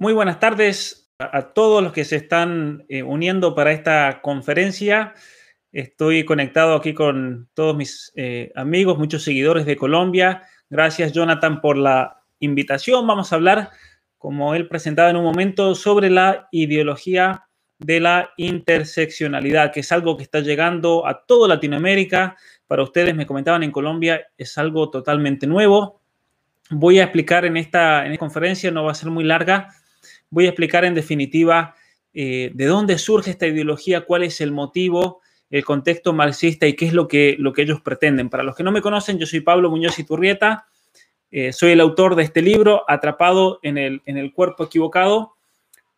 [0.00, 5.12] Muy buenas tardes a, todos los que se están eh, uniendo para esta conferencia.
[5.72, 10.44] Estoy conectado aquí con todos mis eh, amigos, muchos seguidores de Colombia.
[10.70, 13.08] Gracias, Jonathan, por la invitación.
[13.08, 13.70] Vamos a hablar,
[14.18, 17.48] como él presentaba en un momento, sobre la ideología
[17.80, 22.36] de la interseccionalidad, que es algo que está llegando a toda Latinoamérica.
[22.68, 26.02] Para ustedes, me comentaban en Colombia, es algo totalmente nuevo.
[26.70, 29.74] Voy a explicar en esta, en esta conferencia, no va a ser muy larga,
[30.30, 31.74] voy a explicar en definitiva
[32.12, 36.86] eh, de dónde surge esta ideología, cuál es el motivo, el contexto marxista y qué
[36.86, 38.28] es lo que, lo que ellos pretenden.
[38.28, 40.66] Para los que no me conocen, yo soy Pablo Muñoz Iturrieta,
[41.30, 45.34] eh, soy el autor de este libro, Atrapado en el, en el cuerpo equivocado,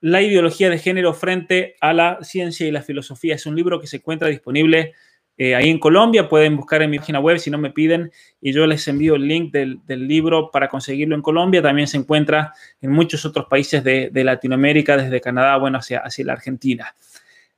[0.00, 3.34] la ideología de género frente a la ciencia y la filosofía.
[3.34, 4.94] Es un libro que se encuentra disponible
[5.42, 6.28] eh, ahí en Colombia.
[6.28, 9.26] Pueden buscar en mi página web si no me piden y yo les envío el
[9.26, 11.62] link del, libro para conseguirlo en Colombia.
[11.62, 16.34] También se encuentra en muchos otros países de, Latinoamérica, desde Canadá, bueno, hacia, hacia la
[16.34, 16.94] Argentina.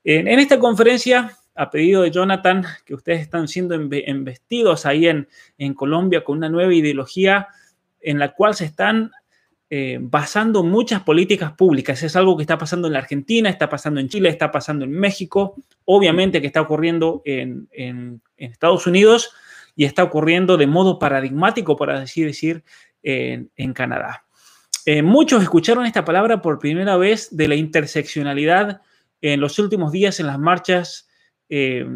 [0.04, 5.26] En, esta conferencia, a pedido de Jonathan, que ustedes están siendo investidos ahí en,
[5.58, 7.48] en Colombia con una nueva ideología
[8.00, 9.10] en la cual se están
[9.74, 12.02] eh, basando muchas políticas públicas.
[12.02, 14.90] Es algo que está pasando en la Argentina, está pasando en Chile, está pasando en
[14.90, 15.56] México,
[15.86, 19.30] obviamente que está ocurriendo en, Estados Unidos
[19.74, 22.64] y está ocurriendo de modo paradigmático, por así decir,
[23.02, 24.26] en, Canadá.
[24.84, 28.82] Eh, muchos escucharon esta palabra por primera vez de la interseccionalidad
[29.22, 31.08] en los últimos días en las marchas
[31.48, 31.86] eh,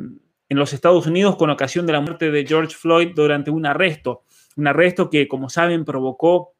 [0.48, 4.22] en los Estados Unidos con ocasión de la muerte de George Floyd durante un arresto.
[4.56, 6.55] Un arresto que, como saben, provocó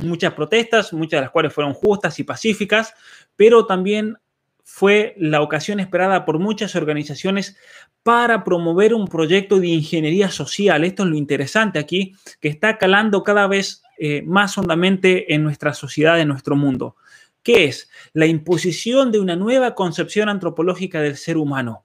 [0.00, 2.94] muchas protestas, muchas de las cuales fueron justas y pacíficas,
[3.36, 4.16] pero también
[4.64, 7.56] fue la ocasión esperada por muchas organizaciones
[8.02, 10.84] para promover un proyecto de ingeniería social.
[10.84, 15.72] Esto es lo interesante aquí, que está calando cada vez eh, más hondamente en nuestra
[15.72, 16.96] sociedad, en nuestro mundo.
[17.42, 17.90] ¿Qué es?
[18.12, 21.84] La imposición de una nueva concepción antropológica del ser humano,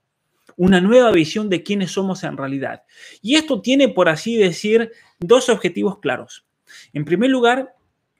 [0.57, 2.83] una nueva visión de quiénes somos en realidad.
[3.21, 6.45] Y esto tiene, por así decir, dos objetivos claros.
[6.91, 7.72] En primer lugar,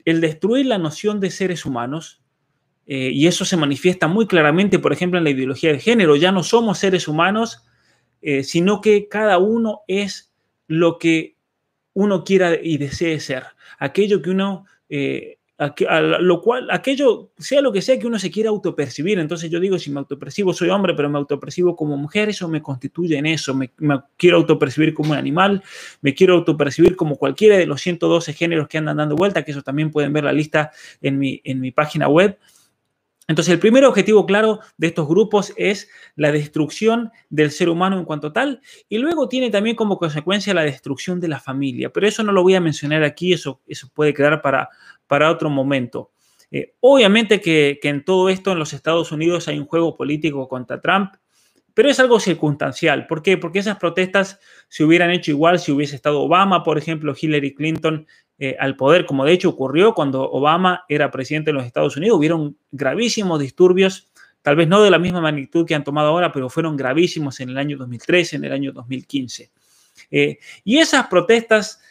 [0.06, 2.22] el destruir la noción de seres humanos,
[2.86, 6.32] eh, y eso se manifiesta muy claramente, por ejemplo, en la ideología de género, ya
[6.32, 7.64] no somos seres humanos,
[8.22, 10.34] eh, sino que cada uno es
[10.68, 11.36] lo que
[11.94, 13.44] uno quiera y desee ser,
[13.78, 15.38] aquello que uno eh,
[16.20, 19.78] lo cual, aquello, sea lo que sea que uno se quiera autopercibir, entonces yo digo,
[19.78, 23.54] si me autopercibo soy hombre, pero me autopercibo como mujer, eso me constituye en eso,
[23.54, 23.72] me,
[24.18, 25.64] quiero autopercibir como un animal,
[26.02, 29.62] me quiero autopercibir como cualquiera de los 112 géneros que andan dando vuelta, que eso
[29.62, 32.38] también pueden ver la lista en mi, en mi página web.
[33.34, 38.06] Entonces, el primer objetivo claro de estos grupos es la destrucción del ser humano en
[38.06, 42.22] cuanto tal, y luego tiene también como consecuencia la destrucción de la familia, pero eso
[42.22, 44.70] no lo voy a mencionar aquí, eso, eso puede quedar para,
[45.08, 46.12] para otro momento.
[46.52, 50.80] Eh, obviamente que, en todo esto en los Estados Unidos hay un juego político contra
[50.80, 51.14] Trump,
[51.74, 53.08] pero es algo circunstancial.
[53.08, 53.40] ¿Por qué?
[53.40, 58.06] Porque esas protestas se hubieran hecho igual si hubiese estado Obama, por ejemplo, Hillary Clinton
[58.40, 62.18] eh, al poder, como de hecho ocurrió cuando Obama era presidente de los Estados Unidos.
[62.18, 66.50] Hubieron gravísimos disturbios, tal vez no de la misma magnitud que han tomado ahora, pero
[66.50, 69.52] fueron gravísimos en el año 2013, en el año 2015.
[70.12, 71.82] Eh, y esas protestas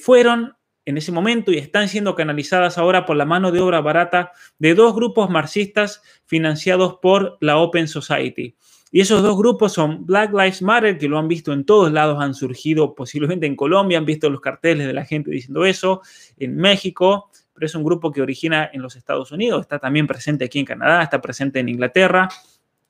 [0.00, 0.54] fueron
[0.86, 4.74] en ese momento y están siendo canalizadas ahora por la mano de obra barata de
[4.74, 8.56] dos grupos marxistas financiados por la Open Society.
[8.94, 12.22] Y esos dos grupos son Black Lives Matter, que lo han visto en todos lados,
[12.22, 16.00] han surgido posiblemente en Colombia, han visto los carteles de la gente diciendo eso,
[16.36, 20.44] en México, pero es un grupo que origina en los Estados Unidos, está también presente
[20.44, 22.28] aquí en Canadá, está presente en Inglaterra,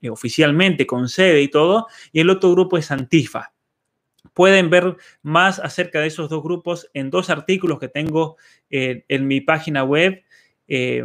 [0.03, 3.54] eh, oficialmente con sede y todo, y el otro grupo es Antifa.
[4.33, 8.37] Pueden ver más acerca de esos dos grupos en dos artículos que tengo
[8.71, 10.23] eh, en mi página web.
[10.67, 11.05] Eh,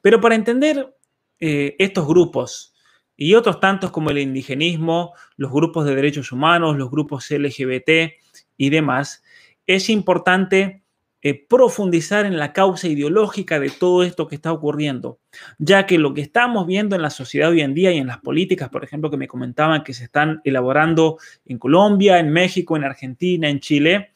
[0.00, 0.96] pero para entender
[1.40, 2.74] eh, estos grupos
[3.16, 8.14] y otros tantos como el indigenismo, los grupos de derechos humanos, los grupos LGBT
[8.56, 9.22] y demás,
[9.66, 10.83] es importante
[11.26, 15.20] eh, profundizar en la causa ideológica de todo esto que está ocurriendo,
[15.56, 18.18] ya que lo que estamos viendo en la sociedad hoy en día y en las
[18.18, 21.16] políticas, por ejemplo, que me comentaban que se están elaborando
[21.46, 24.10] en Colombia, en México, en Argentina, en Chile,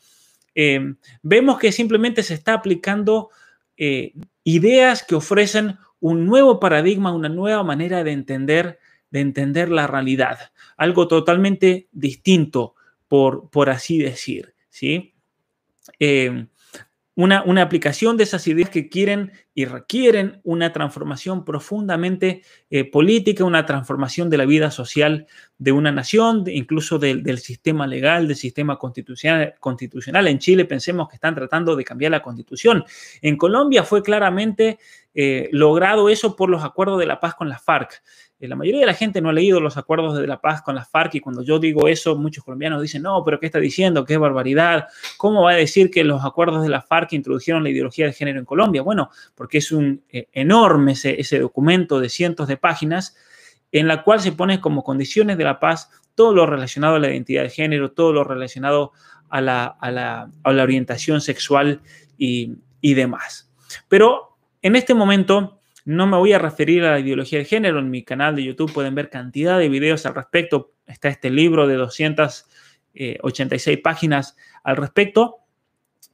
[0.55, 3.31] eh, vemos que simplemente se está aplicando
[3.79, 4.13] eh,
[4.45, 10.53] ideas que ofrecen un nuevo paradigma, una nueva manera de entender, de entender la realidad,
[10.77, 12.75] algo totalmente distinto,
[13.09, 15.15] por, por así decir, ¿sí?
[17.19, 23.67] Una, aplicación de esas ideas que quieren y requieren una transformación profundamente eh, política, una
[23.67, 25.27] transformación de la vida social
[25.59, 30.29] de una nación, incluso del sistema legal, del sistema constitucional, constitucional.
[30.29, 32.85] En Chile pensemos que están tratando de cambiar la constitución.
[33.21, 34.79] En Colombia fue claramente
[35.13, 38.01] eh, logrado eso por los acuerdos de la paz con la FARC.
[38.41, 40.77] Eh, la mayoría de la gente no ha leído los acuerdos de la paz con
[40.77, 44.05] la FARC y cuando yo digo eso, muchos colombianos dicen, no, pero ¿qué está diciendo?
[44.05, 44.87] ¿Qué barbaridad?
[45.17, 48.39] ¿Cómo va a decir que los acuerdos de la FARC introdujeron la ideología de género
[48.39, 48.83] en Colombia?
[48.83, 53.17] Bueno, porque es un eh, enorme ese, ese documento de cientos de páginas
[53.73, 57.09] en la cual se pone como condiciones de la paz todo lo relacionado a la
[57.09, 58.93] identidad de género, todo lo relacionado
[59.31, 61.81] a la, a la, a la orientación sexual
[62.19, 63.51] y, y demás.
[63.89, 67.79] Pero en este momento no me voy a referir a la ideología de género.
[67.79, 70.73] En mi canal de YouTube pueden ver cantidad de videos al respecto.
[70.87, 75.37] Está este libro de 286 eh, páginas al respecto.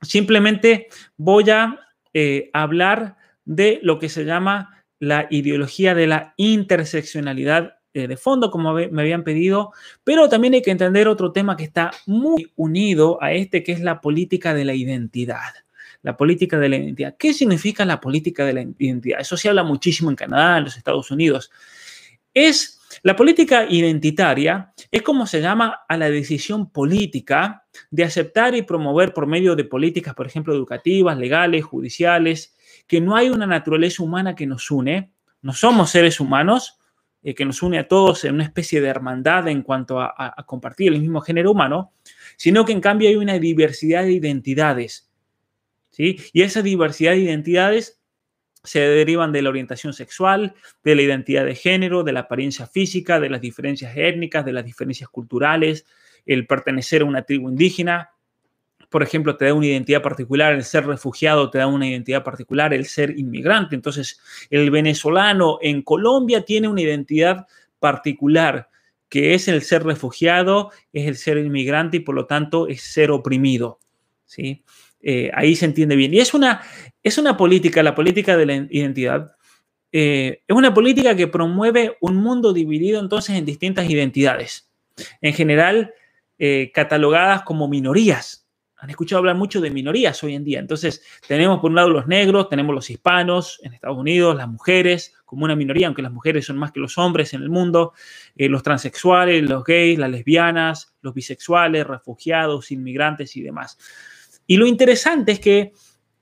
[0.01, 1.81] Simplemente voy a
[2.13, 8.51] eh, hablar de lo que se llama la ideología de la interseccionalidad eh, de fondo,
[8.51, 13.23] como me habían pedido, pero también hay que entender otro tema que está muy unido
[13.23, 15.53] a este, que es la política de la identidad
[16.05, 17.17] la política de la identidad.
[17.19, 19.21] ¿Qué significa la política de la identidad?
[19.21, 21.51] Eso se habla muchísimo en Canadá, en los Estados Unidos.
[22.35, 28.63] Es la política identitaria, es como se llama a la decisión política de aceptar y
[28.63, 32.54] promover por medio de políticas, por ejemplo, educativas, legales, judiciales,
[32.87, 36.79] que no hay una naturaleza humana que nos une, no somos seres humanos,
[37.23, 40.93] eh, que nos une a todos en una especie de hermandad en cuanto a compartir
[40.93, 41.93] el mismo género humano,
[42.37, 45.11] sino que en cambio hay una diversidad de identidades
[45.99, 48.01] y esa diversidad de identidades
[48.63, 53.21] se derivan de la orientación sexual, de la identidad de género, de la apariencia física,
[53.21, 55.87] de las diferencias étnicas, de las diferencias culturales,
[56.25, 58.11] el pertenecer a una tribu indígena.
[58.91, 62.73] Por ejemplo, te da una identidad particular, el ser refugiado te da una identidad particular,
[62.73, 63.75] el ser inmigrante.
[63.75, 64.21] Entonces,
[64.51, 67.47] el venezolano en Colombia tiene una identidad
[67.79, 68.69] particular,
[69.09, 73.11] que es el ser refugiado, es el ser inmigrante y por lo tanto es ser
[73.11, 73.79] oprimido.
[74.25, 74.65] ¿sí?
[75.01, 76.15] Eh, ahí se entiende bien.
[76.15, 76.63] Y es una,
[77.03, 79.35] es una política, la política de la identidad,
[79.97, 84.69] eh, es una política que promueve un mundo dividido entonces en distintas identidades,
[85.21, 85.95] en general
[86.37, 88.44] eh, catalogadas como minorías.
[88.85, 90.59] Han escuchado hablar mucho de minorías hoy en día.
[90.59, 95.15] Entonces, tenemos por un lado los negros, tenemos los hispanos en Estados Unidos, las mujeres
[95.25, 97.95] como una minoría, aunque las mujeres son más que los hombres en el mundo,
[98.37, 103.79] los transexuales, los gays, las lesbianas, los bisexuales, refugiados, inmigrantes y demás.
[104.47, 105.73] Y lo interesante es que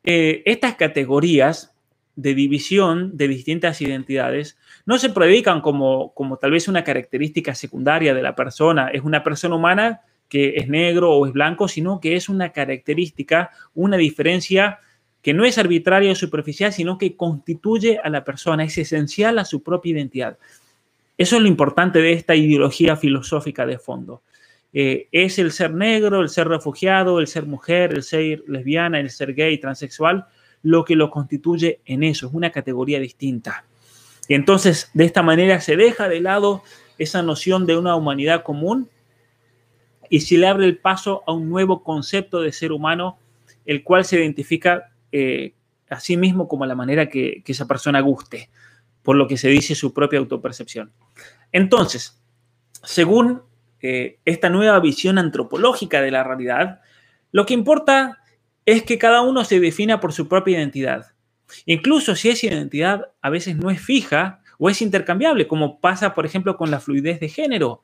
[0.05, 1.75] eh, estas categorías
[2.15, 8.15] de división de distintas identidades no se predican como, como tal vez una característica secundaria
[8.15, 10.03] de la persona, es una persona humana
[10.33, 14.79] que es negro o es blanco, sino que es una característica, una diferencia
[15.21, 19.45] que no es arbitraria o superficial, sino que constituye a la persona, es esencial a
[19.45, 20.39] su propia identidad.
[21.19, 24.23] Eso es lo importante de esta ideología filosófica de fondo.
[24.73, 29.11] Eh, es el ser negro, el ser refugiado, el ser mujer, el ser lesbiana, el
[29.11, 30.25] ser gay, transexual,
[30.63, 33.67] lo que lo constituye en eso, es una categoría distinta.
[34.29, 36.63] Y entonces, de esta manera se deja de lado
[36.97, 38.89] esa noción de una humanidad común
[40.09, 43.19] y se le abre el paso a un nuevo concepto de ser humano,
[43.65, 45.55] el cual se identifica eh,
[45.89, 48.51] a sí mismo como la manera que, que esa persona guste,
[49.03, 50.93] por lo que se dice su propia autopercepción.
[51.53, 52.23] Entonces,
[52.83, 53.43] según
[54.25, 56.81] esta nueva visión antropológica de la realidad,
[57.33, 58.19] lo que importa
[58.65, 61.07] es que cada uno se defina por su propia identidad.
[61.67, 66.25] Incluso si esa identidad a veces no es fija o es intercambiable, como pasa, por
[66.25, 67.83] ejemplo, con la fluidez de género.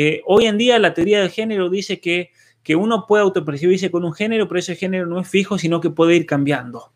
[0.00, 2.30] Eh, hoy en día la teoría del género dice que,
[2.62, 5.90] que uno puede autopercibirse con un género, pero ese género no es fijo, sino que
[5.90, 6.92] puede ir cambiando.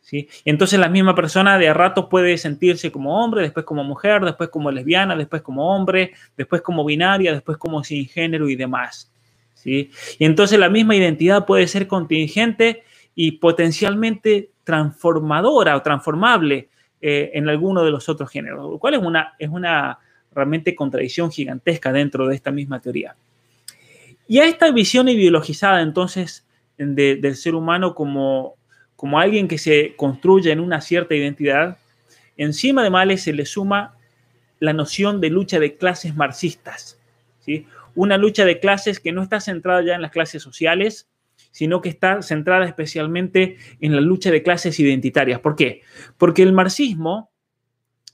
[0.00, 0.30] ¿sí?
[0.46, 4.48] entonces la misma persona de a ratos puede sentirse como hombre, después como mujer, después
[4.48, 9.12] como lesbiana, después como hombre, después como binaria, después como sin género y demás.
[9.52, 9.90] ¿sí?
[10.18, 12.82] Y entonces la misma identidad puede ser contingente
[13.14, 16.70] y potencialmente transformadora o transformable
[17.02, 19.98] eh, en alguno de los otros géneros, lo cual es una, es una
[20.32, 23.16] realmente contradicción gigantesca dentro de esta misma teoría.
[24.26, 28.54] Y a esta visión ideologizada entonces del ser humano como,
[28.94, 31.78] como alguien que se construye en una cierta identidad,
[32.36, 33.96] encima de males se le suma
[34.60, 36.98] la noción de lucha de clases marxistas.
[37.40, 37.66] ¿sí?
[37.94, 41.08] Una lucha de clases que no está centrada ya en las clases sociales,
[41.50, 45.40] sino que está centrada especialmente en la lucha de clases identitarias.
[45.40, 45.82] ¿Por qué?
[46.16, 47.30] Porque el marxismo,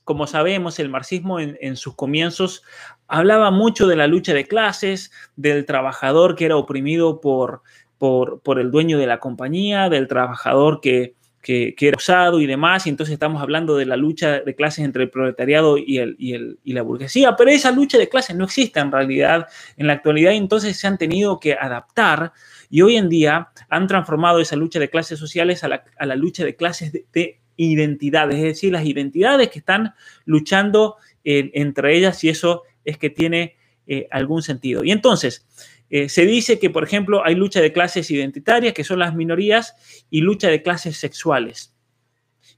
[0.05, 2.63] como sabemos, el marxismo en, sus comienzos
[3.07, 7.63] hablaba mucho de la lucha de clases, del trabajador que era oprimido por,
[7.97, 12.89] por, el dueño de la compañía, del trabajador que, que, era usado y demás, y
[12.89, 16.59] entonces estamos hablando de la lucha de clases entre el proletariado y, el, y, el,
[16.63, 20.33] y la burguesía, pero esa lucha de clases no existe en realidad en la actualidad,
[20.33, 22.31] entonces se han tenido que adaptar
[22.69, 26.15] y hoy en día han transformado esa lucha de clases sociales a la, a la
[26.15, 29.93] lucha de clases de, identidades, es decir, las identidades que están
[30.25, 33.55] luchando entre ellas y eso es que tiene
[33.87, 34.83] eh, algún sentido.
[34.83, 35.45] Y entonces,
[35.89, 39.75] eh, se dice que, por ejemplo, hay lucha de clases identitarias, que son las minorías,
[40.09, 41.73] y lucha de clases sexuales.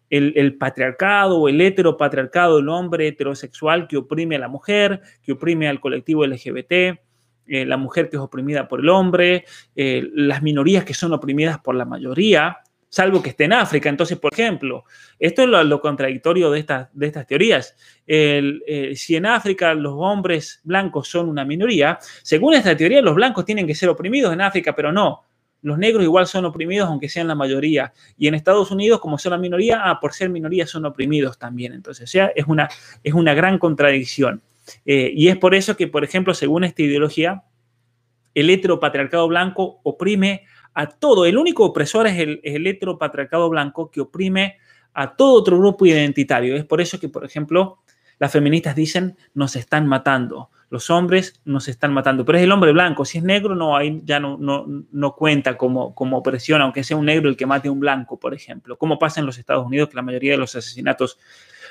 [0.10, 5.68] El, patriarcado o el heteropatriarcado, el hombre heterosexual que oprime a la mujer, que oprime
[5.68, 9.44] al colectivo LGBT, eh, la mujer que es oprimida por el hombre,
[9.75, 13.89] eh, las minorías que son oprimidas por la mayoría, salvo que esté en África.
[13.89, 14.86] Entonces, por ejemplo,
[15.20, 17.75] esto es lo, contradictorio de, estas, de estas teorías.
[18.06, 23.67] si en África los hombres blancos son una minoría, según esta teoría los blancos tienen
[23.67, 25.24] que ser oprimidos en África, pero no.
[25.62, 27.94] Los negros igual son oprimidos aunque sean la mayoría.
[28.17, 31.74] Y en Estados Unidos, como son la minoría, ah, por ser minoría son oprimidos también.
[31.74, 32.70] Entonces, o sea, es una,
[33.03, 34.41] es una gran contradicción.
[34.86, 37.44] Eh, y es por eso que, por ejemplo, según esta ideología,
[38.34, 40.46] el heteropatriarcado blanco oprime
[40.78, 41.26] a todo.
[41.26, 44.58] El único opresor es el, heteropatriarcado blanco que oprime
[44.94, 46.56] a todo otro grupo identitario.
[46.56, 47.80] Es por eso que, por ejemplo,
[48.20, 50.52] las feministas dicen nos están matando.
[50.70, 53.06] Los hombres nos están matando, pero es el hombre blanco.
[53.06, 57.08] Si es negro, no hay, ya no, no, cuenta como, como opresión, aunque sea un
[57.08, 58.78] negro el que mate a un blanco, por ejemplo.
[58.78, 61.18] Como pasa en los Estados Unidos, que la mayoría de los asesinatos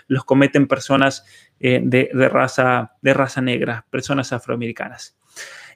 [0.09, 1.25] los cometen personas
[1.61, 5.17] eh, de, raza, de raza negra, personas afroamericanas.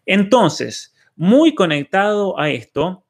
[0.04, 3.04] Entonces, muy conectado a esto,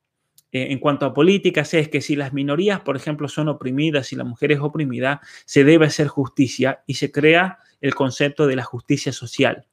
[0.52, 4.16] eh, en cuanto a políticas es que si las minorías, por ejemplo, son oprimidas y
[4.16, 8.64] la mujer es oprimida, se debe hacer justicia y se crea el concepto de la
[8.64, 9.66] justicia social.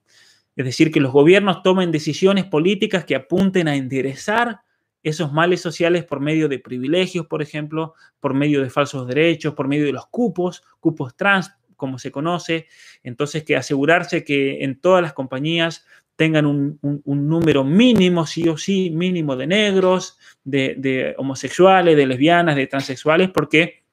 [0.56, 4.62] Es decir, que los gobiernos tomen decisiones políticas que apunten a enderezar
[5.04, 9.68] esos males sociales por medio de privilegios, por ejemplo, por medio de falsos derechos, por
[9.68, 12.68] medio de los cupos, cupos trans, como se conoce.
[13.04, 15.86] Entonces, que asegurarse que en todas las compañías
[16.18, 22.68] tengan un, número mínimo, sí o sí, mínimo de negros, de, homosexuales, de lesbianas, de
[22.68, 23.84] transexuales, porque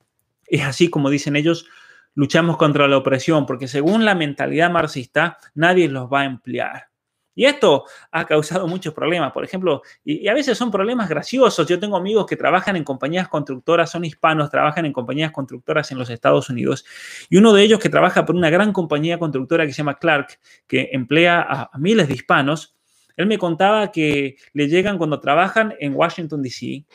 [0.47, 1.67] es así como dicen ellos,
[2.15, 6.89] luchamos contra la opresión, porque según la mentalidad marxista, nadie los va a emplear.
[7.35, 11.67] Y esto ha causado muchos problemas, por ejemplo, y, a veces son problemas graciosos.
[11.67, 15.99] Yo tengo amigos que trabajan en compañías constructoras, son hispanos, trabajan en compañías constructoras en
[15.99, 16.85] los Estados Unidos,
[17.29, 20.39] y uno de ellos que trabaja por una gran compañía constructora que se llama Clark,
[20.67, 22.77] que emplea a, miles de hispanos,
[23.17, 26.87] él me contaba que le llegan cuando trabajan en Washington, D.C.,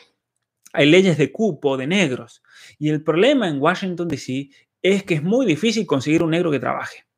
[0.71, 2.43] hay leyes de cupo de negros,
[2.77, 4.49] y el problema en Washington, D.C.
[4.81, 7.08] es que es muy difícil conseguir un negro que trabaje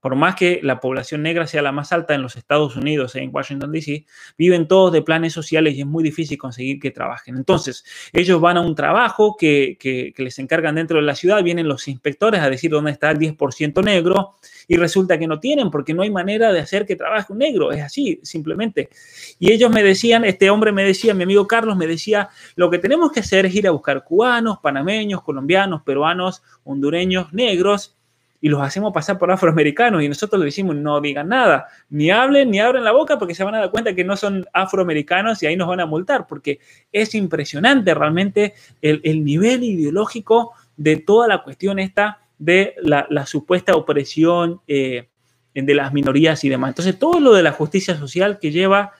[0.00, 3.30] por más que la población negra sea la más alta en los Estados Unidos, en
[3.32, 7.36] Washington, D.C., viven todos de planes sociales y es muy difícil conseguir que trabajen.
[7.36, 9.76] Entonces, ellos van a un trabajo que,
[10.16, 13.82] les encargan dentro de la ciudad, vienen los inspectores a decir dónde está el 10%
[13.82, 14.36] negro
[14.68, 17.72] y resulta que no tienen porque no hay manera de hacer que trabaje un negro.
[17.72, 18.90] Es así, simplemente.
[19.38, 22.78] Y ellos me decían, este hombre me decía, mi amigo Carlos me decía, lo que
[22.78, 27.97] tenemos que hacer es ir a buscar cubanos, panameños, colombianos, peruanos, hondureños, negros
[28.40, 32.50] y los hacemos pasar por afroamericanos y nosotros le decimos no digan nada, ni hablen
[32.50, 35.46] ni abren la boca porque se van a dar cuenta que no son afroamericanos y
[35.46, 36.60] ahí nos van a multar porque
[36.92, 44.60] es impresionante realmente el, nivel ideológico de toda la cuestión esta de la, supuesta opresión
[44.68, 45.08] eh,
[45.54, 46.70] de las minorías y demás.
[46.70, 48.92] Entonces todo lo de la justicia social que lleva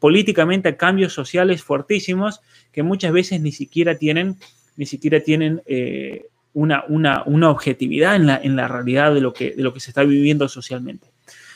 [0.00, 2.40] políticamente a cambios sociales fuertísimos
[2.72, 4.36] que muchas veces ni siquiera tienen,
[4.76, 9.50] ni siquiera tienen eh, una, una, objetividad en la, en la realidad de lo, que,
[9.50, 11.08] de lo que se está viviendo socialmente.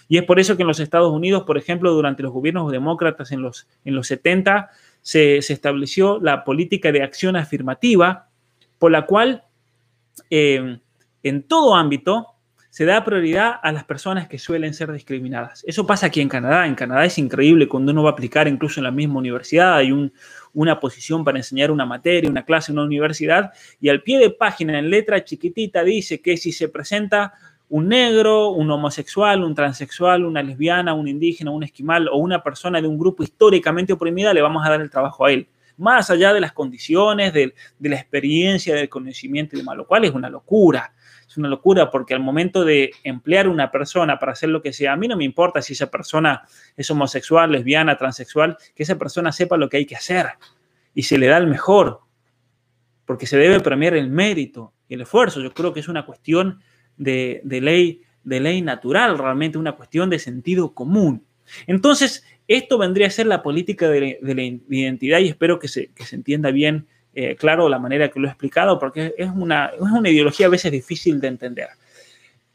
[0.08, 3.30] Y es por eso que en los Estados Unidos, por ejemplo, durante los gobiernos demócratas
[3.30, 4.70] en los, en los 70,
[5.02, 8.28] se, estableció la política de acción afirmativa,
[8.78, 9.44] por la cual
[10.30, 10.78] eh,
[11.22, 12.37] en todo ámbito
[12.78, 15.64] se da prioridad a las personas que suelen ser discriminadas.
[15.66, 16.64] Eso pasa aquí en Canadá.
[16.64, 19.90] En Canadá es increíble cuando uno va a aplicar incluso en la misma universidad, hay
[20.52, 24.30] una posición para enseñar una materia, una clase en una universidad, y al pie de
[24.30, 27.32] página, en letra chiquitita, dice que si se presenta
[27.68, 32.80] un negro, un homosexual, un transexual, una lesbiana, un indígena, un esquimal o una persona
[32.80, 35.48] de un grupo históricamente oprimida, le vamos a dar el trabajo a él.
[35.78, 40.12] Más allá de las condiciones, de, la experiencia, del conocimiento y demás, lo cual es
[40.12, 40.92] una locura.
[41.28, 44.94] Es una locura porque al momento de emplear una persona para hacer lo que sea,
[44.94, 46.42] a mí no me importa si esa persona
[46.74, 50.26] es homosexual, lesbiana, transexual, que esa persona sepa lo que hay que hacer
[50.94, 52.00] y se le da el mejor,
[53.04, 55.40] porque se debe premiar el mérito y el esfuerzo.
[55.40, 56.60] Yo creo que es una cuestión
[56.96, 61.24] de, ley, de ley natural, realmente una cuestión de sentido común.
[61.66, 66.50] Entonces, esto vendría a ser la política de, la identidad y espero que se, entienda
[66.50, 66.86] bien,
[67.20, 70.50] eh, claro, la manera que lo he explicado, porque es una, es una ideología a
[70.50, 71.66] veces difícil de entender.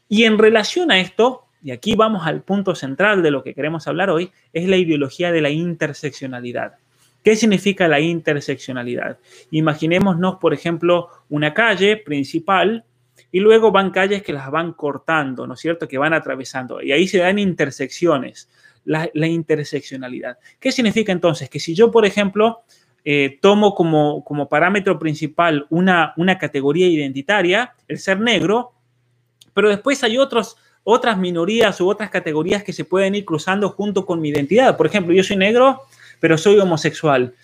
[0.08, 3.86] Y en relación a esto, y aquí vamos al punto central de lo que queremos
[3.88, 6.76] hablar hoy, es la ideología de la interseccionalidad.
[7.22, 9.18] ¿Qué significa la interseccionalidad?
[9.50, 12.86] Imaginémonos, por ejemplo, una calle principal
[13.30, 15.86] y luego van calles que las van cortando, ¿no es cierto?
[15.86, 16.80] Que van atravesando.
[16.80, 18.48] Y ahí se dan intersecciones,
[18.86, 20.38] la, interseccionalidad.
[20.58, 21.50] ¿Qué significa entonces?
[21.50, 22.62] Que si yo, por ejemplo,
[23.04, 28.72] eh, tomo como, como, parámetro principal una, una categoría identitaria, el ser negro,
[29.52, 34.06] pero después hay otros, otras minorías u otras categorías que se pueden ir cruzando junto
[34.06, 34.76] con mi identidad.
[34.76, 35.82] Por ejemplo, yo soy negro,
[36.20, 37.34] pero soy homosexual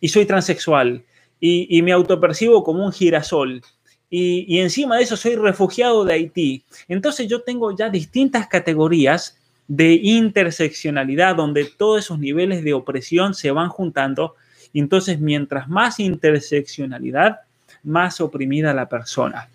[0.00, 1.04] y soy transexual
[1.38, 3.62] y, y me autopercibo como un girasol
[4.10, 6.64] y, encima de eso soy refugiado de Haití.
[6.88, 13.52] Entonces yo tengo ya distintas categorías de interseccionalidad donde todos esos niveles de opresión se
[13.52, 14.34] van juntando.
[14.74, 17.40] Entonces mientras más interseccionalidad,
[17.82, 19.48] más oprimida la persona.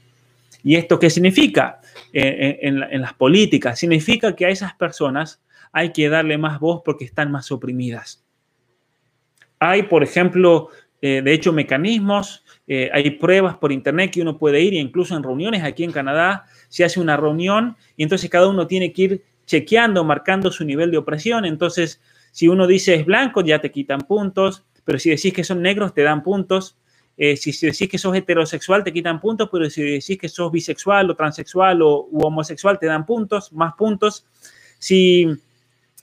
[0.64, 1.80] ¿Y esto qué significa
[2.12, 3.78] eh, en, en las políticas?
[3.80, 5.40] Significa que a esas personas
[5.72, 8.24] hay que darle más voz porque están más oprimidas.
[9.60, 10.70] Hay, por ejemplo,
[11.02, 15.16] eh, de hecho, mecanismos, eh, hay pruebas por internet que uno puede ir, e incluso
[15.16, 19.02] en reuniones aquí en Canadá se hace una reunión y entonces cada uno tiene que
[19.04, 21.46] ir chequeando, marcando su nivel de opresión.
[21.46, 22.02] Entonces,
[22.32, 25.94] si uno dice es blanco, ya te quitan puntos, pero si decís que son negros,
[25.94, 26.78] te dan puntos.
[27.18, 31.10] Eh, si, decís que sos heterosexual, te quitan puntos, pero si decís que sos bisexual
[31.10, 34.26] o transexual o homosexual, te dan puntos, más puntos.
[34.80, 35.28] Si,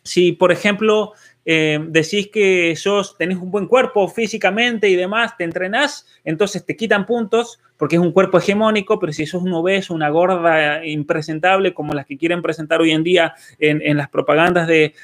[0.03, 1.13] si por ejemplo,
[1.45, 6.77] eh, decís que sos, tenés un buen cuerpo físicamente y demás, te entrenás, entonces te
[6.77, 11.75] quitan puntos porque es un cuerpo hegemónico, pero si sos un obeso, una gorda impresentable
[11.75, 14.95] como las que quieren presentar hoy en día en, las propagandas de,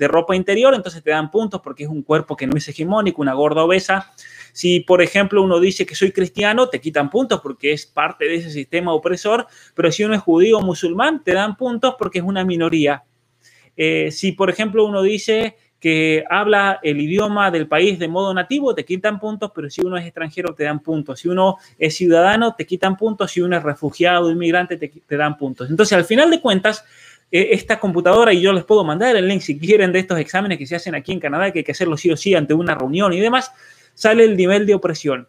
[0.00, 3.34] ropa interior, entonces te dan puntos porque es un cuerpo que no es hegemónico, una
[3.34, 4.12] gorda obesa.
[4.52, 8.34] Si, por ejemplo, uno dice que soy cristiano, te quitan puntos porque es parte de
[8.34, 9.46] ese sistema opresor,
[9.76, 13.04] pero si uno es judío o musulmán, te dan puntos porque es una minoría.
[13.76, 18.72] Eh, si, por ejemplo, uno dice que habla el idioma del país de modo nativo,
[18.72, 21.18] te quitan puntos, pero si uno es extranjero, te dan puntos.
[21.18, 23.32] Si uno es ciudadano, te quitan puntos.
[23.32, 25.68] Si uno es refugiado, inmigrante, te, dan puntos.
[25.68, 26.84] Entonces, al final de cuentas,
[27.32, 30.56] eh, esta computadora, y yo les puedo mandar el link si quieren de estos exámenes
[30.56, 32.76] que se hacen aquí en Canadá, que hay que hacerlo sí o sí ante una
[32.76, 33.50] reunión y demás,
[33.94, 35.26] sale el nivel de opresión.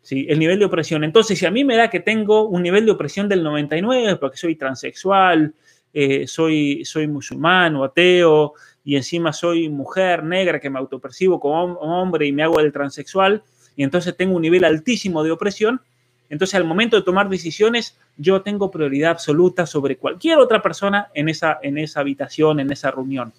[0.00, 0.24] ¿sí?
[0.30, 1.04] El nivel de opresión.
[1.04, 4.38] Entonces, si a mí me da que tengo un nivel de opresión del 99, porque
[4.38, 5.52] soy transexual,
[5.94, 8.54] eh, soy, soy musulmán o ateo
[8.84, 13.44] y encima soy mujer negra que me autopercibo como hombre y me hago el transexual
[13.76, 15.80] y entonces tengo un nivel altísimo de opresión,
[16.28, 21.28] entonces al momento de tomar decisiones yo tengo prioridad absoluta sobre cualquier otra persona en
[21.28, 23.32] esa, en esa habitación, en esa reunión.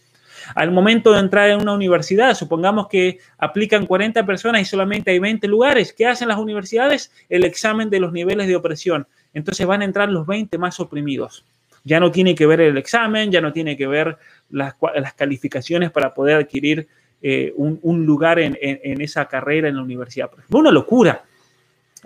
[0.53, 5.19] Al momento de entrar en una universidad, supongamos que aplican 40 personas y solamente hay
[5.19, 5.91] 20 lugares.
[5.91, 7.11] ¿Qué hacen las universidades?
[7.29, 9.07] El examen de los niveles de opresión.
[9.33, 11.45] Entonces van a entrar los 20 más oprimidos.
[11.85, 14.17] Ya no tiene que ver el examen, ya no tiene que ver
[14.49, 14.75] las,
[15.15, 16.87] calificaciones para poder adquirir
[17.21, 18.57] eh, un, lugar en,
[19.01, 20.29] esa carrera en la universidad.
[20.49, 21.23] Una locura.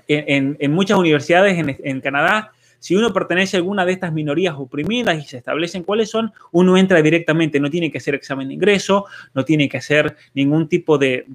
[0.07, 5.27] En, muchas universidades en, Canadá, si uno pertenece a alguna de estas minorías oprimidas y
[5.27, 9.45] se establecen cuáles son, uno entra directamente, no tiene que hacer examen de ingreso, no
[9.45, 11.25] tiene que hacer ningún tipo de,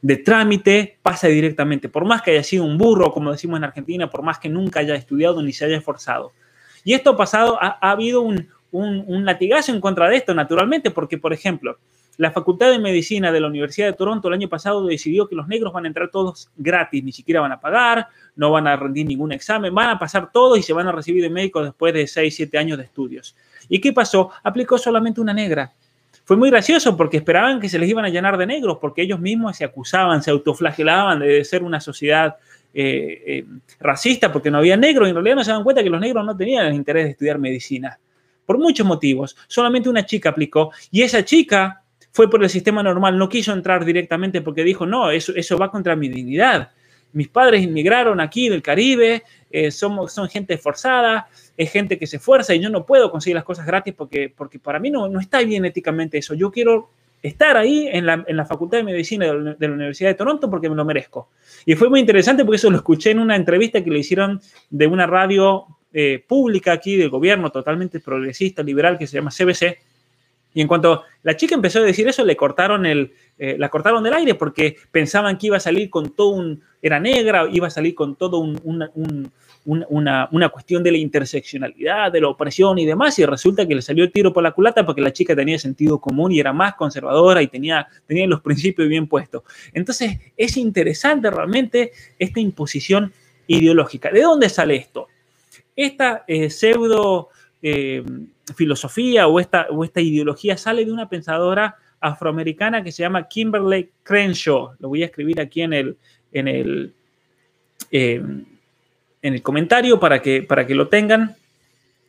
[0.00, 4.08] de trámite, pasa directamente, por más que haya sido un burro, como decimos en Argentina,
[4.08, 6.32] por más que nunca haya estudiado ni se haya esforzado.
[6.88, 11.76] Y esto pasado, ha, habido un, latigazo en contra de esto, naturalmente, porque, por ejemplo,
[12.16, 15.46] la Facultad de Medicina de la Universidad de Toronto el año pasado decidió que los
[15.48, 19.04] negros van a entrar todos gratis, ni siquiera van a pagar, no van a rendir
[19.04, 22.06] ningún examen, van a pasar todos y se van a recibir de médico después de
[22.06, 23.36] 6, 7 años de estudios.
[23.68, 24.30] ¿Y qué pasó?
[24.42, 25.70] Aplicó solamente una negra.
[26.24, 29.20] Fue muy gracioso porque esperaban que se les iban a llenar de negros, porque ellos
[29.20, 32.36] mismos se acusaban, se autoflagelaban de ser una sociedad
[33.80, 36.24] racista porque no había negros, y en realidad no se dan cuenta que los negros
[36.24, 37.98] no tenían el interés de estudiar medicina.
[38.46, 39.36] Por muchos motivos.
[39.46, 43.84] Solamente una chica aplicó y esa chica fue por el sistema normal, no quiso entrar
[43.84, 46.70] directamente porque dijo, no, eso, eso va contra mi dignidad.
[47.12, 52.16] Mis padres inmigraron aquí del Caribe, eh, somos, son gente esforzada, es gente que se
[52.16, 55.20] esfuerza y yo no puedo conseguir las cosas gratis porque, porque para mí no, no
[55.20, 56.34] está bien éticamente eso.
[56.34, 56.90] Yo quiero
[57.22, 60.68] estar ahí en la, en la Facultad de Medicina de la, Universidad de Toronto porque
[60.68, 61.30] me lo merezco.
[61.66, 64.86] Y fue muy interesante porque eso lo escuché en una entrevista que le hicieron de
[64.86, 69.78] una radio eh, pública aquí del gobierno, totalmente progresista, liberal, que se llama CBC
[70.54, 74.02] y en cuanto la chica empezó a decir eso, le cortaron el, eh, la cortaron
[74.02, 77.70] del aire porque pensaban que iba a salir con todo un, era negra, iba a
[77.70, 79.30] salir con todo un,
[79.68, 83.82] una, una, cuestión de la interseccionalidad, de la opresión y demás, y resulta que le
[83.82, 86.74] salió el tiro por la culata porque la chica tenía sentido común y era más
[86.74, 89.42] conservadora y tenía, tenía los principios bien puestos.
[89.72, 93.12] Entonces, es interesante realmente esta imposición
[93.46, 94.10] ideológica.
[94.10, 95.08] ¿De dónde sale esto?
[95.76, 97.28] Esta eh, pseudo...
[97.60, 98.04] Eh,
[98.54, 103.90] filosofía o esta, o esta ideología sale de una pensadora afroamericana que se llama Kimberly
[104.02, 104.72] Crenshaw.
[104.78, 105.96] Lo voy a escribir aquí en el,
[106.32, 106.94] en el,
[107.90, 108.22] eh,
[109.22, 111.36] en el comentario para que, para que lo tengan.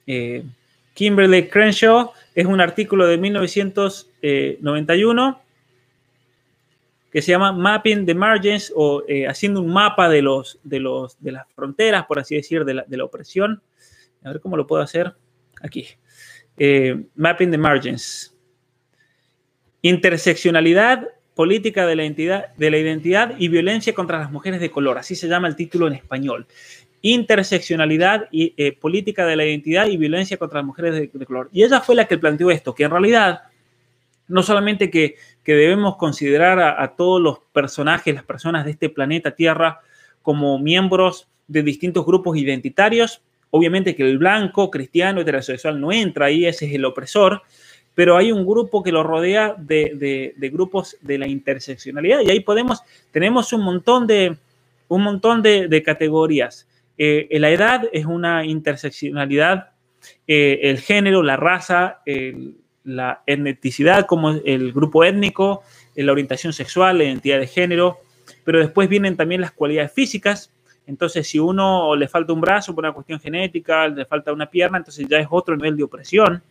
[0.07, 0.43] Eh,
[0.93, 5.41] Kimberly Crenshaw es un artículo de 1991
[7.11, 11.19] que se llama Mapping the Margins o eh, haciendo un mapa de, los, de, los,
[11.21, 13.63] de las fronteras, por así decir, de la, de la opresión.
[14.23, 15.13] A ver cómo lo puedo hacer
[15.61, 15.87] aquí.
[16.57, 18.35] Eh, mapping the Margins.
[19.81, 24.97] Interseccionalidad, política de la, identidad, de la identidad y violencia contra las mujeres de color.
[24.97, 26.45] Así se llama el título en español.
[27.01, 31.49] Interseccionalidad y eh, política de la identidad y violencia contra las mujeres de, color.
[31.53, 33.43] Y ella fue la que planteó esto, que en realidad
[34.27, 39.79] no solamente que, debemos considerar a, todos los personajes, las personas de este planeta Tierra,
[40.21, 46.45] como miembros de distintos grupos identitarios, Obviamente que el blanco, cristiano, heterosexual no entra ahí,
[46.45, 47.41] ese es el opresor,
[47.95, 52.81] pero hay un grupo que lo rodea de, grupos de la interseccionalidad y ahí podemos,
[53.11, 54.37] tenemos un montón de,
[54.87, 56.67] un montón de, categorías.
[56.99, 59.71] Eh, la edad es una interseccionalidad,
[60.27, 62.01] eh, el género, la raza,
[62.83, 65.63] la etnicidad como el grupo étnico,
[65.95, 67.97] la orientación sexual, la identidad de género,
[68.43, 70.51] pero después vienen también las cualidades físicas,
[70.89, 74.79] entonces, si uno le falta un brazo por una cuestión genética, le falta una pierna,
[74.79, 76.41] entonces ya es otro nivel de opresión,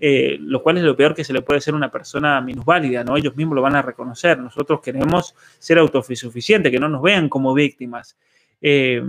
[0.00, 3.04] eh, lo cual es lo peor que se le puede hacer a una persona minusválida,
[3.04, 3.16] ¿no?
[3.16, 4.40] Ellos mismos lo van a reconocer.
[4.40, 8.16] Nosotros queremos ser autosuficientes, que no nos vean como víctimas.
[8.60, 9.04] Eh,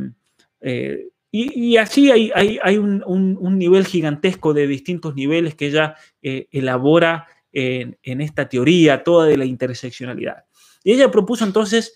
[0.61, 8.19] eh, y, así hay, un, nivel gigantesco de distintos niveles que ella elabora en, en
[8.19, 10.43] esta teoría toda de la interseccionalidad.
[10.83, 11.93] Y ella propuso entonces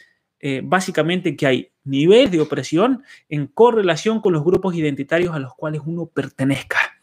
[0.47, 5.56] eh, básicamente que hay niveles de opresión en correlación con los grupos identitarios a los
[5.56, 6.94] cuales uno pertenezca.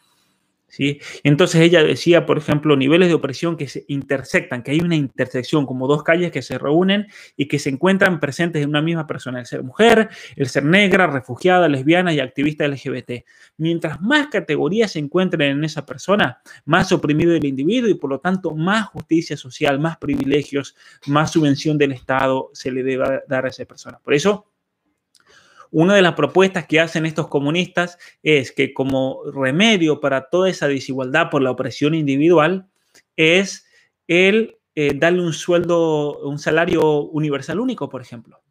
[1.22, 5.66] Entonces ella decía, por ejemplo, niveles de opresión que se intersectan, que hay una intersección,
[5.66, 9.40] como dos calles que se reúnen y que se encuentran presentes en una misma persona,
[9.40, 13.24] el ser mujer, el ser negra, refugiada, lesbiana y activista LGBT.
[13.58, 18.20] Mientras más categorías se encuentren en esa persona, más oprimido el individuo y por lo
[18.20, 20.74] tanto más justicia social, más privilegios,
[21.06, 23.98] más subvención del Estado se le debe dar a esa persona.
[24.02, 24.51] Por eso,
[25.72, 30.68] una de las propuestas que hacen estos comunistas es que como remedio para toda esa
[30.68, 32.68] desigualdad por la opresión individual
[33.16, 33.66] es
[34.06, 38.42] el eh, darle un sueldo, un salario universal único, por ejemplo.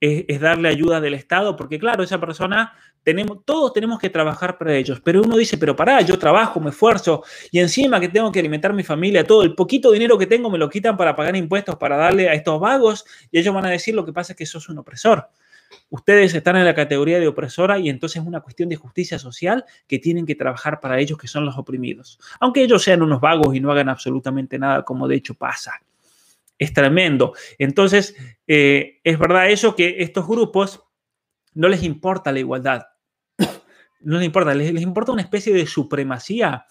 [0.00, 4.76] Es, darle ayuda del Estado, porque claro, esa persona, tenemos, todos tenemos que trabajar para
[4.76, 8.40] ellos, pero uno dice, pero pará, yo trabajo, me esfuerzo, y encima que tengo que
[8.40, 11.34] alimentar a mi familia, todo el poquito dinero que tengo me lo quitan para pagar
[11.36, 14.36] impuestos, para darle a estos vagos, y ellos van a decir, lo que pasa es
[14.36, 15.30] que sos un opresor
[15.90, 19.64] ustedes están en la categoría de opresora y entonces es una cuestión de justicia social
[19.86, 22.18] que tienen que trabajar para ellos que son los oprimidos.
[22.40, 25.80] Aunque ellos sean unos vagos y no hagan absolutamente nada como de hecho pasa.
[26.58, 27.34] Es tremendo.
[27.58, 28.14] Entonces,
[28.46, 30.82] eh, es verdad eso que estos grupos
[31.54, 32.86] no les importa la igualdad.
[34.06, 36.66] No les importa, les importa una especie de supremacía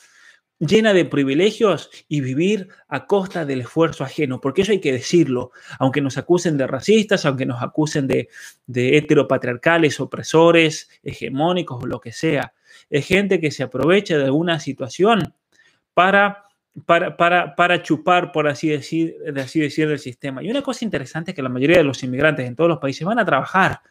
[0.67, 5.52] llena de privilegios y vivir a costa del esfuerzo ajeno, porque eso hay que decirlo,
[5.80, 8.30] aunque nos acusen de racistas, aunque nos acusen de,
[8.67, 12.54] heteropatriarcales, opresores, hegemónicos o lo que sea.
[12.89, 15.34] Es gente que se aprovecha de alguna situación
[15.93, 16.43] para,
[16.86, 20.43] para, para, para chupar, por así decir, así decir, del sistema.
[20.43, 23.06] Y una cosa interesante es que la mayoría de los inmigrantes en todos los países
[23.06, 23.82] van a trabajar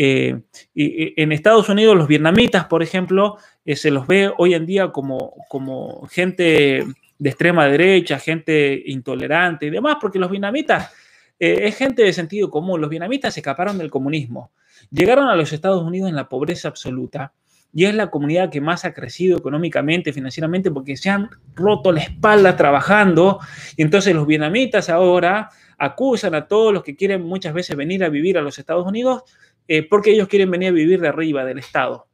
[0.00, 0.40] eh,
[0.74, 5.34] en Estados Unidos los vietnamitas, por ejemplo, eh, se los ve hoy en día como,
[5.48, 6.84] como gente
[7.18, 10.92] de extrema derecha, gente intolerante y demás, porque los vietnamitas
[11.40, 12.80] eh, es gente de sentido común.
[12.80, 14.52] Los vietnamitas escaparon del comunismo,
[14.88, 17.32] llegaron a los Estados Unidos en la pobreza absoluta
[17.74, 22.00] y es la comunidad que más ha crecido económicamente, financieramente, porque se han roto la
[22.00, 23.40] espalda trabajando.
[23.76, 28.08] Y entonces los vietnamitas ahora acusan a todos los que quieren muchas veces venir a
[28.08, 29.24] vivir a los Estados Unidos
[29.68, 32.08] eh, porque ellos quieren venir a vivir de arriba del Estado.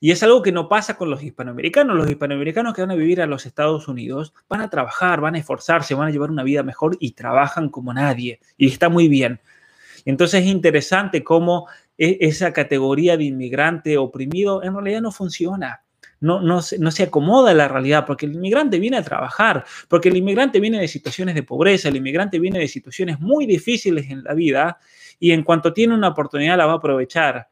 [0.00, 1.96] Y es algo que no pasa con los hispanoamericanos.
[1.96, 5.38] Los hispanoamericanos que van a vivir a los Estados Unidos van a trabajar, van a
[5.38, 8.40] esforzarse, van a llevar una vida mejor y trabajan como nadie.
[8.56, 9.40] Y está muy bien.
[10.04, 15.82] Entonces es interesante cómo e, esa categoría de inmigrante oprimido en realidad no funciona.
[16.20, 20.08] No, no, no, se acomoda a la realidad, porque el inmigrante viene a trabajar, porque
[20.08, 24.24] el inmigrante viene de situaciones de pobreza, el inmigrante viene de situaciones muy difíciles en
[24.24, 24.78] la vida
[25.18, 27.48] y en cuanto tiene una oportunidad la va a aprovechar.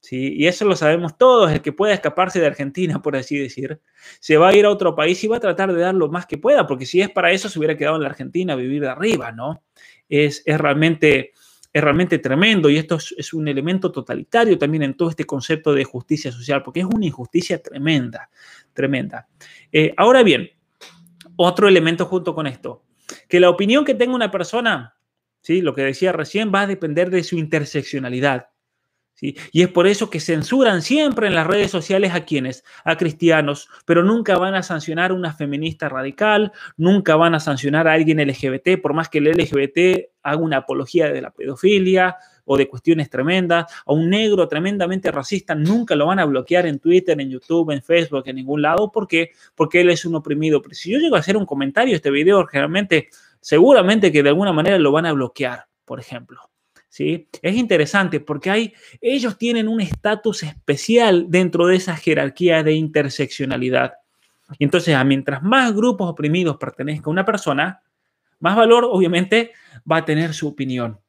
[0.00, 0.34] ¿sí?
[0.36, 3.80] Y eso lo sabemos todos, el que pueda escaparse de Argentina, por así decir,
[4.20, 6.26] se va a ir a otro país y va a tratar de dar lo más
[6.26, 8.88] que pueda, porque si es para eso se hubiera quedado en la Argentina vivir de
[8.88, 9.62] arriba, ¿no?
[10.08, 11.32] Es, es realmente
[11.74, 15.82] es realmente tremendo y esto es, un elemento totalitario también en todo este concepto de
[15.82, 18.30] justicia social, porque es una injusticia tremenda,
[18.72, 19.26] tremenda.
[19.72, 20.48] Eh, ahora bien,
[21.34, 22.84] otro elemento junto con esto,
[23.28, 24.94] que la opinión que tenga una persona,
[25.40, 25.62] ¿sí?
[25.62, 28.50] lo que decía recién, va a depender de su interseccionalidad.
[29.20, 33.68] Y es por eso que censuran siempre en las redes sociales a quienes, a cristianos,
[33.86, 38.18] pero nunca van a sancionar a una feminista radical, nunca van a sancionar a alguien
[38.18, 43.08] LGBT, por más que el LGBT haga una apología de la pedofilia o de cuestiones
[43.08, 47.70] tremendas, a un negro tremendamente racista, nunca lo van a bloquear en Twitter, en YouTube,
[47.70, 49.30] en Facebook, en ningún lado, ¿por qué?
[49.54, 50.60] Porque él es un oprimido.
[50.60, 53.08] Pero si yo llego a hacer un comentario este video, generalmente,
[53.40, 56.53] seguramente que de alguna manera lo van a bloquear, por ejemplo.
[56.98, 63.94] Es interesante porque hay, ellos tienen un estatus especial dentro de esa jerarquía de interseccionalidad.
[64.58, 67.82] Entonces, mientras más grupos oprimidos pertenezca a una persona,
[68.40, 69.52] más valor obviamente
[69.90, 71.00] va a tener su opinión.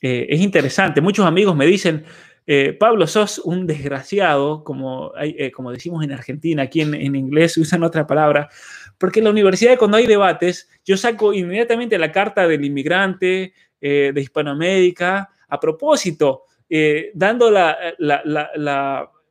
[0.00, 2.04] Eh, es interesante, muchos amigos me dicen,
[2.46, 7.58] eh, Pablo, sos un desgraciado, como, eh, como decimos en Argentina, aquí en, en, inglés
[7.58, 8.48] usan otra palabra,
[8.96, 14.12] porque en la universidad cuando hay debates, yo saco inmediatamente la carta del inmigrante, eh,
[14.14, 17.48] de Hispanoamérica, a propósito, eh, dando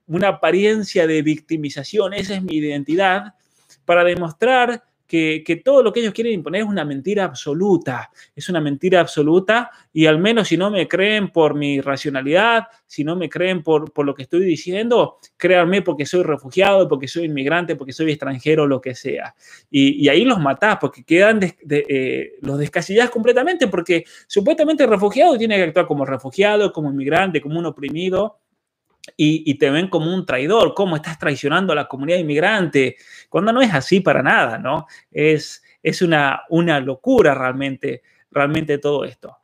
[0.08, 3.34] una apariencia de victimización, esa es mi identidad,
[3.86, 8.60] para demostrar que, todo lo que ellos quieren imponer es una mentira absoluta, es una
[8.60, 13.30] mentira absoluta y al menos si no me creen por mi racionalidad, si no me
[13.30, 17.94] creen por, por lo que estoy diciendo, créanme porque soy refugiado, porque soy inmigrante, porque
[17.94, 19.34] soy extranjero, lo que sea.
[19.72, 21.40] Y, ahí los matás porque quedan,
[21.70, 27.42] eh, los descasillás completamente porque supuestamente el refugiado tiene que actuar como refugiado, como inmigrante,
[27.42, 28.40] como un oprimido
[29.16, 32.98] y, te ven como un traidor, cómo estás traicionando a la comunidad inmigrante,
[33.30, 34.88] cuando no es así para nada, ¿no?
[35.12, 39.38] Es, es una, una locura realmente, realmente todo esto.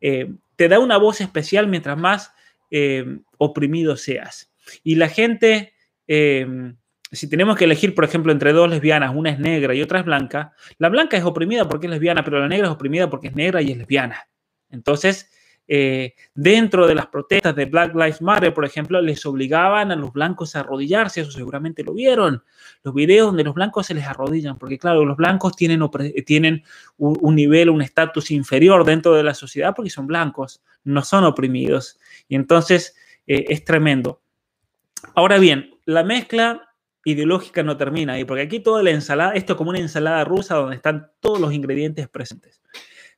[0.00, 2.32] Eh, te da una voz especial mientras más
[2.70, 4.52] eh, oprimido seas.
[4.82, 5.74] Y la gente,
[6.06, 6.74] eh,
[7.12, 10.04] si tenemos que elegir, por ejemplo, entre dos lesbianas, una es negra y otra es
[10.04, 13.34] blanca, la blanca es oprimida porque es lesbiana, pero la negra es oprimida porque es
[13.34, 14.28] negra y es lesbiana.
[14.70, 15.30] Entonces,
[15.68, 20.12] eh, dentro de las protestas de Black Lives Matter, por ejemplo, les obligaban a los
[20.12, 22.44] blancos a arrodillarse, eso seguramente lo vieron,
[22.84, 25.80] los videos donde los blancos se les arrodillan, porque claro, los blancos tienen,
[26.24, 26.62] tienen
[26.98, 31.98] un, nivel, un estatus inferior dentro de la sociedad porque son blancos, no son oprimidos.
[32.28, 32.94] Y entonces
[33.26, 34.20] eh, es tremendo.
[35.14, 36.62] Ahora bien, la mezcla
[37.04, 40.56] ideológica no termina ahí, porque aquí toda la ensalada, esto es como una ensalada rusa
[40.56, 42.60] donde están todos los ingredientes presentes.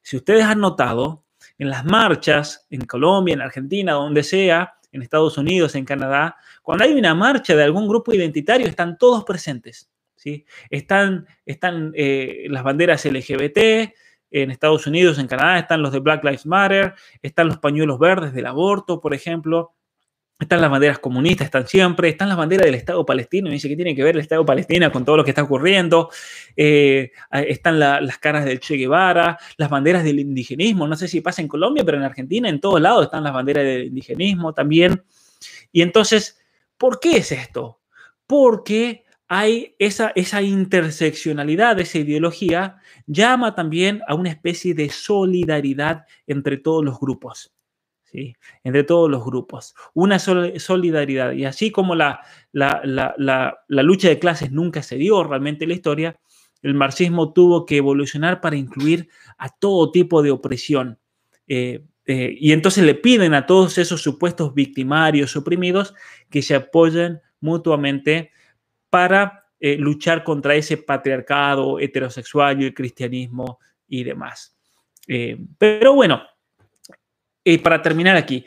[0.02, 1.24] Si ustedes han notado,
[1.58, 6.84] en las marchas, en Colombia, en Argentina, donde sea, en Estados Unidos, en Canadá, cuando
[6.84, 9.90] hay una marcha de algún grupo identitario, están todos presentes.
[10.16, 10.46] ¿sí?
[10.70, 13.92] Están, están eh, las banderas LGBT,
[14.30, 18.32] en Estados Unidos, en Canadá, están los de Black Lives Matter, están los pañuelos verdes
[18.34, 19.74] del aborto, por ejemplo,
[20.40, 23.94] están las banderas comunistas, están siempre, están las banderas del Estado palestino, dice que tiene
[23.94, 26.10] que ver el Estado palestino con todo lo que está ocurriendo,
[26.56, 31.42] eh, están las caras del Che Guevara, las banderas del indigenismo, no sé si pasa
[31.42, 35.02] en Colombia, pero en Argentina, en todos lados están las banderas del indigenismo también.
[35.72, 36.38] Y entonces,
[36.76, 37.80] ¿por qué es esto?
[38.26, 46.84] Porque hay esa interseccionalidad, esa ideología, llama también a una especie de solidaridad entre todos
[46.84, 47.52] los grupos
[48.12, 49.74] entre todos los grupos.
[49.94, 51.32] Una solidaridad.
[51.32, 52.20] Y así como la,
[52.52, 56.20] la, lucha de clases nunca se dio realmente en la historia,
[56.62, 60.98] el marxismo tuvo que evolucionar para incluir a todo tipo de opresión.
[61.46, 65.94] Eh, eh, y entonces le piden a todos esos supuestos victimarios oprimidos
[66.30, 68.32] que se apoyen mutuamente
[68.90, 74.54] para eh, luchar contra ese patriarcado heterosexual y el cristianismo y demás.
[75.58, 76.20] Pero bueno,
[77.50, 78.44] eh, para terminar aquí,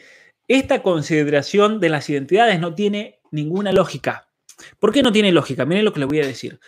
[0.48, 4.28] esta consideración de las identidades no tiene ninguna lógica.
[4.78, 5.66] ¿Por qué no tiene lógica?
[5.66, 6.60] Miren lo que le voy a decir.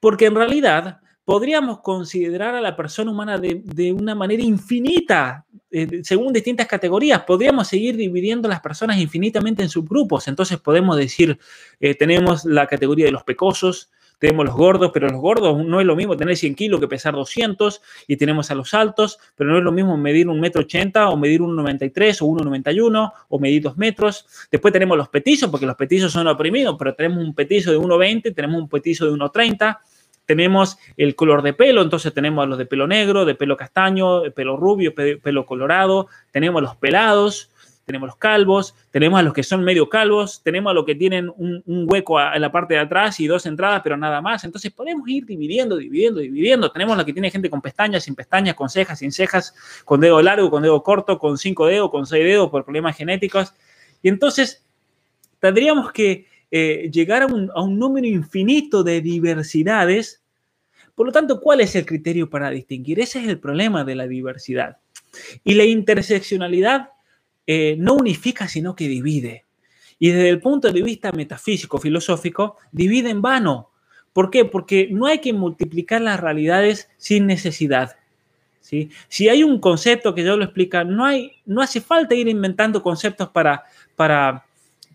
[0.00, 6.32] Porque en realidad podríamos considerar a la persona humana de, una manera infinita, eh, según
[6.32, 7.22] distintas categorías.
[7.22, 10.26] Podríamos seguir dividiendo las personas infinitamente en subgrupos.
[10.26, 11.38] Entonces podemos decir,
[11.78, 15.86] eh, tenemos la categoría de los pecosos, tenemos los gordos, pero los gordos no es
[15.86, 19.58] lo mismo tener 100 kilos que pesar 200, y tenemos a los altos, pero no
[19.58, 23.62] es lo mismo medir un metro ochenta o medir un 93 o 1,91 o medir
[23.62, 24.26] dos metros.
[24.50, 28.34] Después tenemos los petizos, porque los petizos son oprimidos, pero tenemos un petizo de 1,20,
[28.34, 29.78] tenemos un petizo de 1,30
[30.26, 34.22] tenemos el color de pelo, entonces tenemos a los de pelo negro, de pelo castaño,
[34.22, 37.50] de pelo rubio, pelo colorado, tenemos los pelados,
[37.86, 41.32] tenemos los calvos, tenemos a los que son medio calvos, tenemos a los que tienen
[41.36, 44.42] un, hueco en la parte de atrás y dos entradas, pero nada más.
[44.42, 46.72] Entonces podemos ir dividiendo, dividiendo, dividiendo.
[46.72, 50.20] Tenemos la que tiene gente con pestañas, sin pestañas, con cejas, sin cejas, con dedo
[50.20, 53.54] largo, con dedo corto, con cinco dedos, con seis dedos por problemas genéticos.
[54.02, 54.64] Y entonces
[55.38, 60.24] tendríamos que eh, llegar a un, a un número infinito de diversidades.
[60.96, 62.98] Por lo tanto, ¿cuál es el criterio para distinguir?
[62.98, 64.78] Ese es el problema de la diversidad.
[65.44, 66.90] Y la interseccionalidad
[67.46, 69.44] eh, no unifica, sino que divide.
[69.98, 73.70] Y desde el punto de vista metafísico, filosófico, divide en vano.
[74.12, 74.44] ¿Por qué?
[74.44, 77.96] Porque no hay que multiplicar las realidades sin necesidad.
[78.60, 78.90] ¿sí?
[79.08, 82.82] Si hay un concepto que yo lo explica, no, hay, no hace falta ir inventando
[82.82, 84.44] conceptos para, para,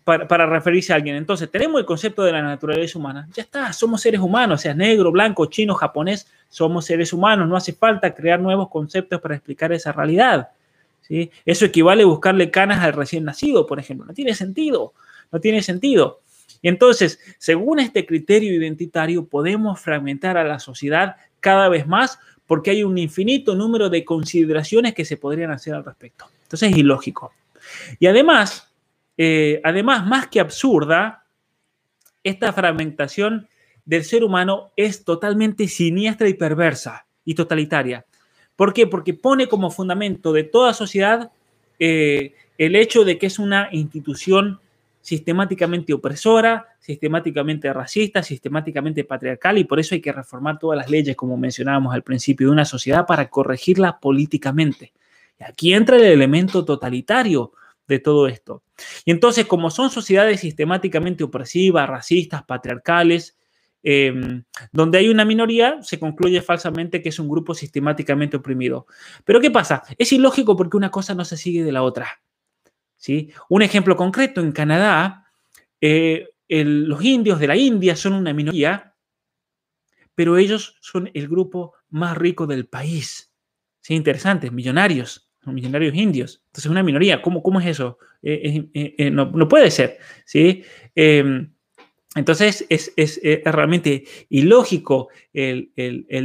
[0.04, 1.16] para, para, referirse a alguien.
[1.16, 3.28] Entonces, tenemos el concepto de la naturaleza humana.
[3.32, 7.48] Ya está, somos seres humanos, sea negro, blanco, chino, japonés, somos seres humanos.
[7.48, 10.50] No hace falta crear nuevos conceptos para explicar esa realidad.
[11.08, 14.06] Eso equivale a buscarle canas al recién nacido, por ejemplo.
[14.06, 14.94] No tiene sentido,
[15.30, 16.20] no tiene sentido.
[16.62, 22.70] Y entonces, según este criterio identitario, podemos fragmentar a la sociedad cada vez más porque
[22.70, 26.26] hay un infinito número de consideraciones que se podrían hacer al respecto.
[26.44, 27.32] Entonces es ilógico.
[27.98, 28.70] Y además,
[29.16, 31.24] eh, además, más que absurda,
[32.22, 33.48] esta fragmentación
[33.84, 38.04] del ser humano es totalmente siniestra y perversa y totalitaria.
[38.56, 38.86] ¿Por qué?
[38.86, 41.30] Porque pone como fundamento de toda sociedad
[41.78, 44.60] eh, el hecho de que es una institución
[45.00, 51.16] sistemáticamente opresora, sistemáticamente racista, sistemáticamente patriarcal y por eso hay que reformar todas las leyes,
[51.16, 54.92] como mencionábamos al principio, de una sociedad para corregirla políticamente.
[55.40, 57.52] Y aquí entra el elemento totalitario
[57.88, 58.62] de todo esto.
[59.04, 63.36] Y entonces, como son sociedades sistemáticamente opresivas, racistas, patriarcales,
[63.84, 68.86] Em, donde hay una minoría, se concluye falsamente que es un grupo sistemáticamente oprimido.
[69.24, 69.82] Pero ¿qué pasa?
[69.98, 72.22] Es ilógico porque una cosa no se sigue de la otra.
[72.96, 73.32] ¿sí?
[73.48, 75.26] Un ejemplo concreto, en Canadá,
[75.80, 78.94] eh, los indios de la India son una minoría,
[80.14, 83.32] pero ellos son el grupo más rico del país.
[83.80, 83.94] ¿Sí?
[83.94, 86.44] Interesante, millonarios, millonarios indios.
[86.46, 87.98] Entonces, una minoría, ¿cómo, cómo es eso?
[88.22, 89.98] Eh, eh, no, no, puede ser.
[90.24, 90.62] ¿sí?
[92.14, 92.92] Entonces es,
[93.44, 95.70] realmente ilógico el,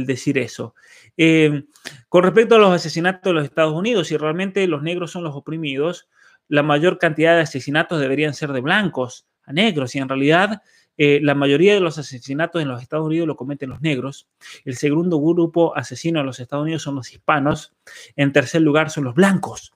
[0.06, 0.74] decir eso.
[1.16, 1.66] Em,
[2.08, 5.34] con respecto a los asesinatos de los Estados Unidos, si realmente los negros son los
[5.34, 6.08] oprimidos,
[6.48, 10.62] la mayor cantidad de asesinatos deberían ser de blancos a negros y en realidad
[11.00, 14.28] eh, la mayoría de los asesinatos en los Estados Unidos lo cometen los negros.
[14.64, 17.72] El segundo grupo asesino en los Estados Unidos son los hispanos.
[18.16, 19.72] En tercer lugar son los blancos.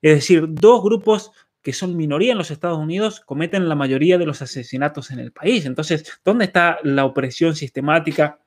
[0.00, 1.30] Es decir, dos grupos
[1.62, 5.32] que son minoría en los Estados Unidos, cometen la mayoría de los asesinatos en el
[5.32, 5.64] país.
[5.64, 8.40] Entonces, ¿dónde está la opresión sistemática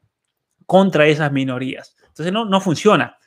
[0.66, 1.96] contra esas minorías?
[2.08, 3.18] Entonces, no, no funciona.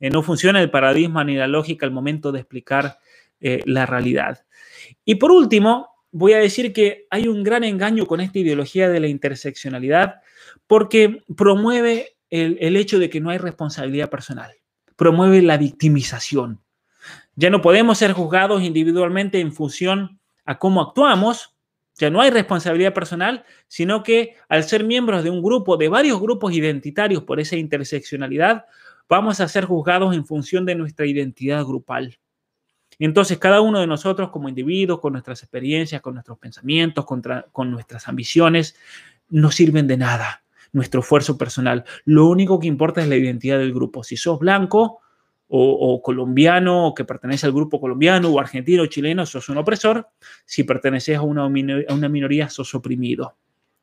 [0.00, 2.98] Eh, no funciona el paradigma ni la lógica al momento de explicar
[3.40, 4.44] eh, la realidad.
[5.04, 9.00] Y por último, voy a decir que hay un gran engaño con esta ideología de
[9.00, 10.20] la interseccionalidad
[10.66, 14.52] porque promueve el, el hecho de que no hay responsabilidad personal,
[14.96, 16.60] promueve la victimización.
[17.38, 21.54] Ya no podemos ser juzgados individualmente en función a cómo actuamos,
[21.94, 26.20] ya no hay responsabilidad personal, sino que al ser miembros de un grupo, de varios
[26.20, 28.64] grupos identitarios por esa interseccionalidad,
[29.08, 32.18] vamos a ser juzgados en función de nuestra identidad grupal.
[32.98, 38.08] Entonces, cada uno de nosotros como individuos, con nuestras experiencias, con nuestros pensamientos, con nuestras
[38.08, 38.74] ambiciones,
[39.28, 40.42] no sirven de nada
[40.72, 41.84] nuestro esfuerzo personal.
[42.04, 44.02] Lo único que importa es la identidad del grupo.
[44.02, 45.02] Si sos blanco,
[45.48, 50.08] o, colombiano o que pertenece al grupo colombiano o argentino o chileno, sos un opresor.
[50.44, 53.36] Si perteneces a una, a una minoría, sos oprimido.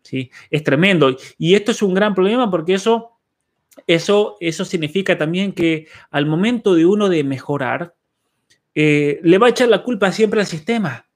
[0.03, 0.29] ¿sí?
[0.49, 1.15] Es tremendo.
[1.37, 3.11] Y esto es un gran problema porque eso,
[3.87, 7.95] eso, eso significa también que al momento de uno de mejorar,
[8.75, 11.07] eh, le va a echar la culpa siempre al sistema.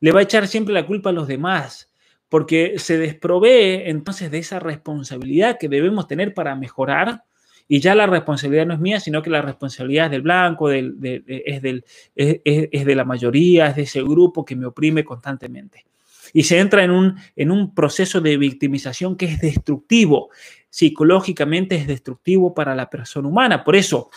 [0.00, 1.88] Le va a echar siempre la culpa a los demás
[2.28, 7.24] porque se desprovee entonces de esa responsabilidad que debemos tener para mejorar
[7.70, 10.98] Y ya la responsabilidad no es mía, sino que la responsabilidad es del blanco, es,
[10.98, 15.84] del, es, de la mayoría, es de ese grupo que me oprime constantemente.
[16.32, 20.30] Y se entra en un, en un proceso de victimización que es destructivo,
[20.70, 23.62] psicológicamente es destructivo para la persona humana.
[23.62, 24.10] Por eso,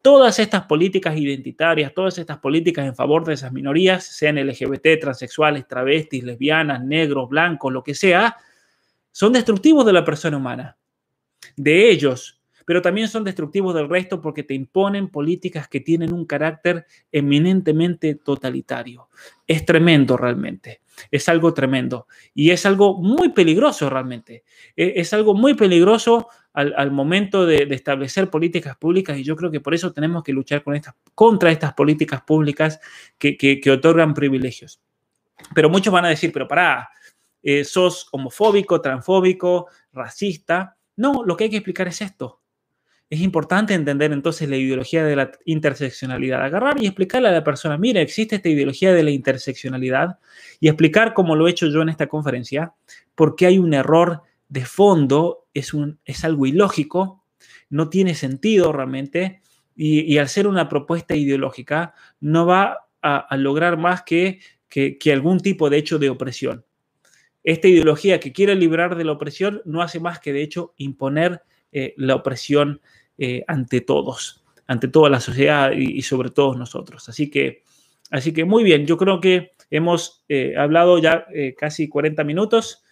[0.00, 5.66] todas estas políticas identitarias, todas estas políticas en favor de esas minorías, sean LGBT, transexuales,
[5.66, 8.36] travestis, lesbianas, negros, blancos, lo que sea,
[9.10, 10.76] son destructivos de la persona humana,
[11.56, 16.26] de ellos, pero también son destructivos del resto porque te imponen políticas que tienen un
[16.26, 19.08] carácter eminentemente totalitario.
[19.46, 24.44] Es tremendo realmente, es algo tremendo y es algo muy peligroso realmente.
[24.76, 29.60] E, es algo muy peligroso al, momento de, establecer políticas públicas y yo creo que
[29.60, 30.62] por eso tenemos que luchar
[31.14, 32.78] contra estas políticas públicas
[33.18, 34.80] que, que otorgan privilegios.
[35.54, 36.90] Pero muchos van a decir, pero pará,
[37.42, 40.76] eh, sos homofóbico, transfóbico, racista.
[40.96, 42.41] No, lo que hay que explicar es esto.
[43.12, 47.76] Es importante entender entonces la ideología de la interseccionalidad, agarrar y explicarle a la persona,
[47.76, 50.18] mira, existe esta ideología de la interseccionalidad
[50.60, 52.72] y explicar, como lo he hecho yo en esta conferencia,
[53.14, 57.22] por qué hay un error de fondo, es, un, es algo ilógico,
[57.68, 59.42] no tiene sentido realmente
[59.76, 64.40] y, al ser una propuesta ideológica no va a, lograr más que,
[64.70, 66.64] que, algún tipo de hecho de opresión.
[67.44, 71.42] Esta ideología que quiere librar de la opresión no hace más que, de hecho, imponer
[71.72, 72.80] eh, la opresión
[73.18, 77.08] eh, ante todos, ante toda la sociedad y, sobre todos nosotros.
[77.08, 77.62] Así que,
[78.10, 82.82] así que muy bien, yo creo que hemos eh, hablado ya casi 40 minutos.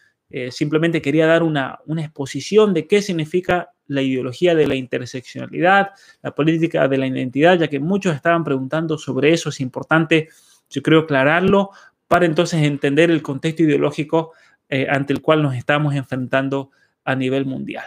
[0.50, 5.90] simplemente quería dar una, exposición de qué significa la ideología de la interseccionalidad,
[6.22, 9.48] la política de la identidad, ya que muchos estaban preguntando sobre eso.
[9.48, 10.28] Es importante,
[10.70, 11.70] yo creo, aclararlo
[12.10, 14.32] para entonces entender el contexto ideológico
[14.68, 16.70] eh, ante el cual nos estamos enfrentando
[17.04, 17.84] a nivel mundial.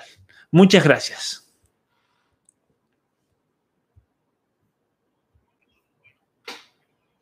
[0.51, 1.42] Muchas gracias.